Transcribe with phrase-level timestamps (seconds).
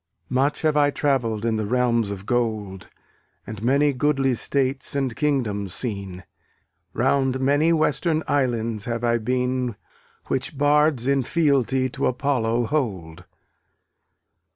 [0.29, 2.89] Much have I travell'd in the realms of gold,
[3.45, 6.23] And many goodly states and kingdoms seen;
[6.91, 9.75] Round many western islands have I been
[10.25, 13.25] Which bards in fealty to Apollo hold.